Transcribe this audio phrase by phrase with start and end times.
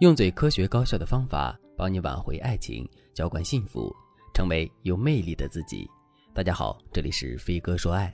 [0.00, 3.94] 用最科学高效的方法帮你挽回爱情，浇灌幸福，
[4.32, 5.86] 成为有魅力的自己。
[6.32, 8.10] 大家好，这里是飞哥说爱。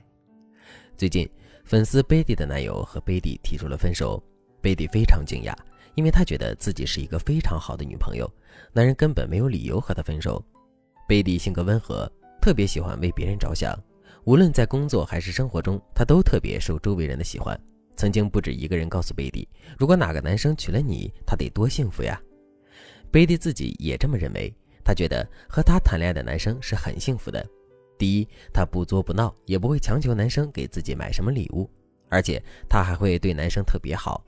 [0.97, 1.25] 最近，
[1.63, 4.21] 粉丝贝蒂的男友和贝蒂提出了分手，
[4.61, 5.55] 贝蒂非常惊讶，
[5.95, 8.29] 因为她觉得自己是一个非常好的女朋友，
[8.73, 10.43] 男人根本没有理由和她分手。
[11.07, 12.11] 贝蒂性格温和，
[12.41, 13.73] 特别喜欢为别人着想，
[14.25, 17.57] 无论在工作还是生活中，她都特别受周围人的喜欢。
[17.97, 19.45] 曾经不止一个人告诉贝蒂，
[19.77, 22.21] 如果哪个男生娶了你，他得多幸福呀。
[23.11, 27.43] 贝蒂自己也这么认为，她觉得和她谈恋爱的男生是很幸福的。
[27.97, 31.67] 第一，她不作不闹，也不会强求男生给自己买什么礼物，
[32.09, 34.23] 而且她还会对男生特别好。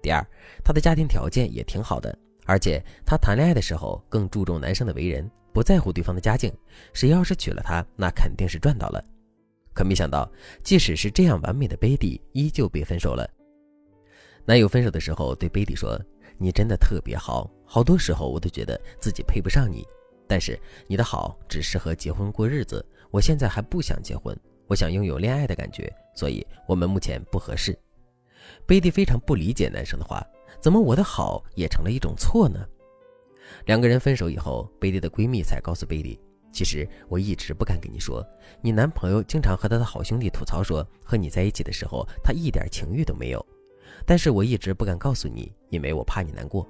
[0.00, 0.24] 第二，
[0.62, 6.52] 她的家庭条件也挺好的，而且她谈恋爱的时候更注重男生的为人，不在乎对方的家境。
[6.92, 9.04] 谁要是娶了她，那肯定是赚到了。
[9.78, 10.28] 可没想到，
[10.64, 13.24] 即使是这样完美的贝蒂，依旧被分手了。
[14.44, 15.96] 男友分手的时候对贝蒂说
[16.36, 19.86] ：“你真的特别好，好多时候我都觉得自己配不上你。
[20.26, 27.78] 但是你的好只适合结婚过日子，我现在还不想结婚，我想拥有恋爱的感觉，所以我们目前不合适。”
[28.66, 30.26] 贝蒂非常不理解男生的话，
[30.60, 32.66] 怎么我的好也成了一种错呢？
[33.66, 36.18] 两个人分手以后，贝蒂的闺蜜才告诉贝蒂。
[36.50, 38.26] 其实我一直不敢跟你说，
[38.60, 43.46] 你男朋友经常和他的好兄弟吐槽说，和你在一起的时候他一点情欲都没有。
[44.06, 46.66] 但是我一直不敢告诉你，因为我怕你难过。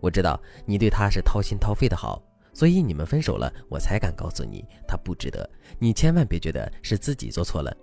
[0.00, 5.48] 我知道你对他是掏心掏肺的好，所以你们分手了，我才敢告诉你他不值得。
[5.78, 7.74] 你千万别觉得是自己做错了。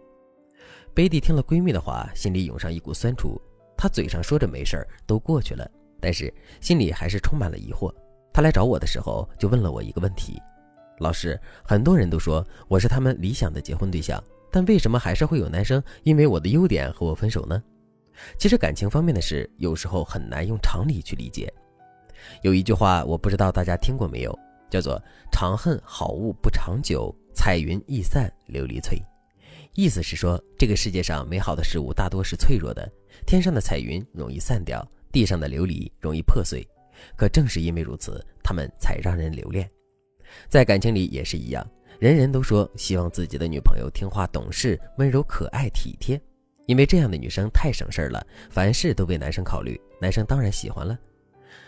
[0.94, 3.40] 贝蒂听了闺蜜的话，心里涌上一股酸楚。
[3.78, 5.70] 她嘴上说着没事儿，都过去了，
[6.02, 7.94] 但是心里还是充满了疑惑。
[8.34, 10.42] 她来找我的时候，就问了我一个问题。
[11.00, 17.62] 老师，很多人都说我是他们理想的结婚对象，但为什么还是会有男生因为我的优点和我分手呢？
[18.40, 21.54] 其实感情方面的事，有时候很难用常理去理解。
[22.42, 24.38] 有一句话，我不知道大家听过没有，
[24.72, 25.00] 叫做
[25.32, 29.00] “长恨好物不长久，彩云易散琉璃脆”。
[29.76, 32.92] 意思是说，这个世界上美好的事物大多是脆弱的，
[33.28, 36.68] 天上的彩云容易散掉，地上的琉璃容易破碎。
[37.16, 39.70] 可正是因为如此，他们才让人留恋。
[40.50, 41.66] 在感情里也是一样，
[42.00, 46.20] 人人都说希望自己的女朋友听话懂事、温柔可爱、体贴，
[46.66, 50.98] 因为这样的女生太省事儿了，凡事都为男生考虑，男生当然喜欢了。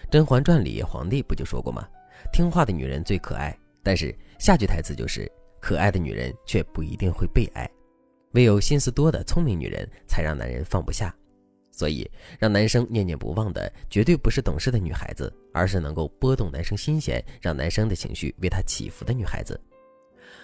[0.12, 1.88] 《甄嬛传》里皇帝不就说过吗？
[2.34, 7.70] 听话的女人最可爱，但是下句台词就是可爱的女人却不一定会被爱，
[8.32, 11.16] 唯有心思多的聪明女人才让男人放不下。
[11.80, 12.06] 所以，
[12.38, 19.58] 让男生念念不忘的绝对不是懂事的女孩子，而是能够拨动男生心弦，让男生的情绪为他起伏的女孩子。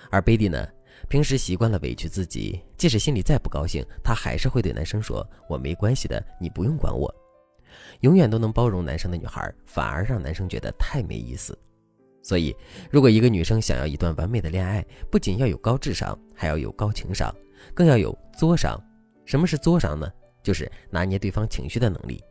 [0.09, 0.65] 而贝蒂呢，
[1.09, 7.13] 平时习惯了委屈自己，即使心里再不高兴，她还是会对男生说：“我没关系的，你不用管我。”
[7.99, 11.57] 永远都能包容男生的女孩，反而让男生觉得太没意思。
[12.23, 12.55] 所以，
[12.89, 14.81] 如果一个女生想要一段完美的恋爱，
[15.11, 17.29] 不仅要有高智商，还要有高情商，
[17.73, 18.81] 更要有作商。
[19.25, 20.09] 什么是作商呢？
[20.45, 22.23] 就是拿捏对方情绪的能力，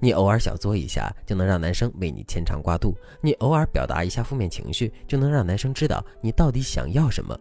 [0.00, 7.36] 你偶尔小作一下，就能让男生为你牵肠挂肚；你偶尔表达一下负面情绪，就能让男生知道你到底想要什么；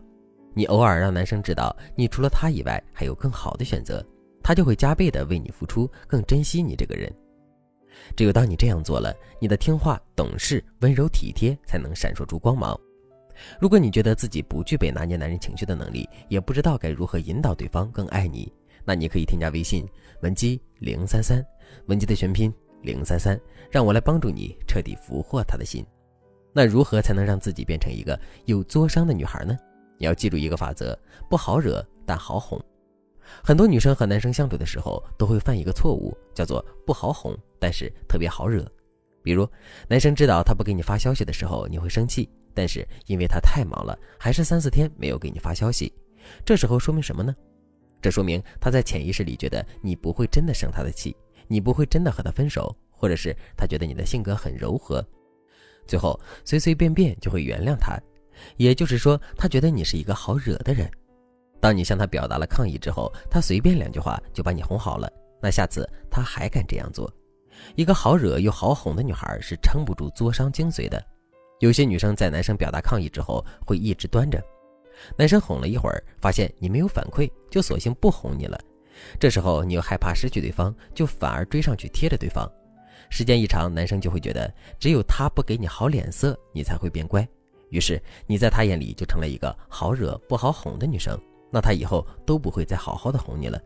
[0.54, 4.06] 你偶尔让男生知道你除了他以外还有更好的选择，
[4.44, 7.12] 他就会加倍的为你付出，更珍惜你这个人。
[8.16, 12.80] 只有当你这样做了，你的听话、懂事、温柔体贴才能闪烁出光芒。
[13.60, 18.52] 如果你觉得自己不具备拿捏男人情绪的能力，也不知道该如何引导对方更爱你。
[18.86, 19.88] 那你可以添加微信
[20.22, 21.46] 文姬零三三，
[21.88, 25.86] 文姬的全拼零三三，让我来帮助你彻底俘获他的心。
[26.54, 29.58] 那如何才能让自己变成一个有作伤的女孩呢？
[29.98, 30.98] 你要记住一个法则：
[31.30, 32.60] 不好惹，但好哄。
[33.44, 38.70] 很多女生和男生相处的时候都会犯一个错误，叫做不好哄，但是特别好惹。
[39.24, 39.48] 比如，
[39.88, 45.94] 男生知道他不给你发消息的时候，你会生气，但是因为他太忙了，还是三四天没有给你发消息。
[46.44, 47.34] 这时候说明什么呢？
[48.02, 51.16] 这说明他在潜意识里觉得你不会真的生他的气，
[51.48, 55.06] 你不会真的和他分手，或者是他觉得你的性格很柔和，
[55.86, 57.98] 最后随随便便就会原谅他。
[58.58, 60.90] 也就是说，他觉得你是一个好惹的人。
[61.60, 65.08] 当你向他表达了抗议之后，他随便两句话就把你哄好了，
[65.40, 67.12] 那下次他还敢这样做？
[67.76, 71.00] 一个好惹又好哄的女孩是撑不住作伤精髓的。
[71.60, 74.42] 有些女生在男生表达抗议之后，会一直端着。
[75.18, 78.60] 男生哄了一会儿，发现你没有反馈，就索性不哄你了。
[79.20, 82.50] 这时候你又害怕失去对方，就反而追上去贴着对方。
[83.10, 87.28] 时间一长，男生就会觉得只有他不给你好脸色，你才会变乖。
[87.70, 91.20] 于是你在他眼里就成了一个好惹不好哄的女生，
[91.52, 93.60] 那他以后都不会再好好的哄你了。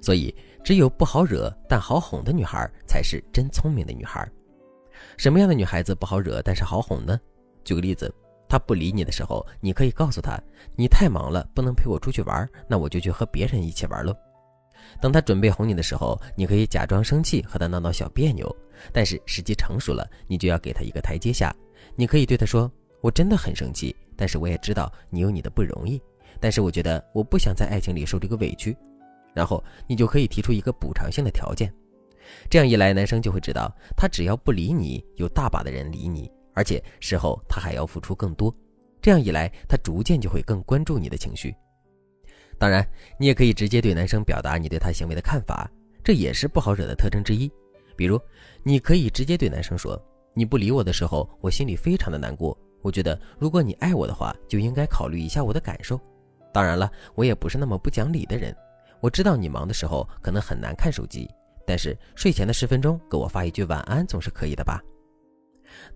[0.00, 4.28] 所以，只有不好惹但好哄的女孩才是真聪明的女孩。
[5.16, 7.20] 什么样的女孩子不好惹，但是好哄呢？
[7.62, 8.12] 举个例子，
[8.48, 10.40] 他不理你的时候，你可以告诉他
[10.74, 14.14] ：“你太忙了，不能陪我出去玩，那我就去和别人一起玩喽。”
[15.02, 18.54] 等他准备哄你的时候，你可以假装生气和他闹闹小别扭，
[18.92, 21.54] 但是时机成熟了，你就要给他一个台阶下。
[21.94, 22.70] 你可以对他说
[23.02, 26.00] ：“我真的很生气，但是我也知道你有你的不容易，
[26.40, 28.76] 但是我觉得我不想在爱情里受这个委屈。”
[29.34, 31.72] 然后你就可以提出一个补偿性的条件。
[32.50, 38.52] 这样一来，男生就会知道，他只要不理你，有大把的人理你，而且事后他还要付出更多。
[39.00, 41.54] 这样一来，他逐渐就会更关注你的情绪。
[42.58, 42.84] 当然，
[43.16, 45.70] 你也可以直接对男生表达你对他行为的看法，
[46.02, 47.48] 这也是不好惹的特征之一。
[47.94, 48.20] 比如，
[48.64, 49.96] 你可以直接对男生说
[50.34, 52.58] ：“你不理我的时候，我心里非常的难过。
[52.82, 56.00] 我觉得，如果你爱我的话，就应该考虑一下我的感受。
[56.52, 58.52] 当然了，我也不是那么不讲理的人。
[59.00, 61.30] 我知道你忙的时候可能很难看手机。”
[61.64, 64.82] 但是睡前的十分钟给我发一句晚安总是可以的吧？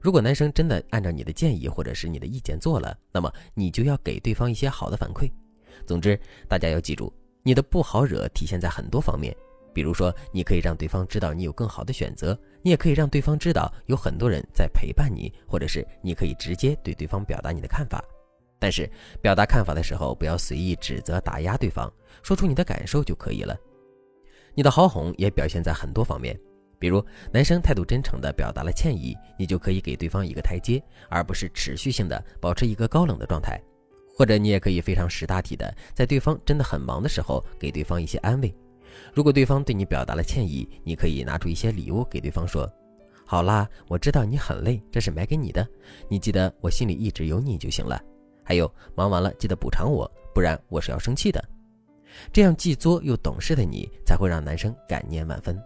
[0.00, 5.31] 如果男生真的按照你的建议或者是你的意见做了，那么你就要给对方一些好的反馈。
[5.87, 6.19] 总之，
[6.49, 7.12] 大家要记住，
[7.43, 9.34] 你的不好惹体现在很多方面。
[9.75, 18.05] 比如说，你可以让对方知道你有更好的选择，你也可以让对方知道有很多人在陪伴你，或者是你可以直接对对方表达你的看法。
[18.58, 18.88] 但是，
[19.23, 21.90] 表达看法的时候不要随意指责打压对方，
[22.23, 23.56] 说出你的感受就可以了。
[24.55, 26.38] 你的好哄也表现在很多方面，
[26.82, 27.00] 比如
[27.32, 33.56] 男生态度真诚地表达了歉意，你就可以给对方一个台阶，而不是持续性的保持一个高冷的状态。
[34.19, 38.52] 或者你也可以非常识大体的，在对方真的很忙的时候，给对方一些安慰。
[39.14, 42.69] 如果对方对你表达了歉意，你可以拿出一些礼物给对方说
[43.25, 45.64] ：“好啦，我知道你很累，这是买给你的，
[46.08, 48.02] 你记得我心里一直有你就行了。
[48.43, 51.40] 还有，忙完了记得补偿我，不然我是要生气的。”
[52.32, 55.56] 这样既作又懂事的你，才会让男生感念万分。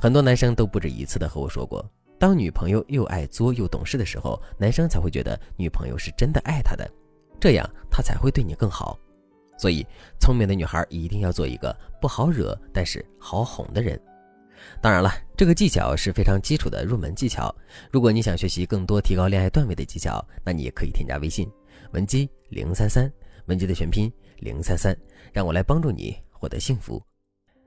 [0.00, 1.84] 很多男生都不止一次的和我说过，
[2.18, 6.90] 当女朋友又爱作又懂事的时候，男生才会觉得女朋友是真的爱他的，
[7.38, 8.98] 这样他才会对你更好。
[9.58, 9.86] 所以，
[10.18, 14.00] 聪明的女孩一定要做一个不好惹但是好哄的人。
[14.80, 17.54] 当然了，这个技巧是非常基础的入门技巧。
[17.90, 21.46] 如果你想学习更多提高恋爱段位的技巧，那你也可以添加微信
[21.92, 23.12] 文姬零三三，
[23.46, 24.10] 文姬的全拼。
[24.38, 24.96] 零三三，
[25.30, 27.02] 让我来帮助你获得幸福。